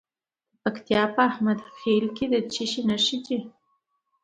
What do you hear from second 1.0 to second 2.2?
په احمد خیل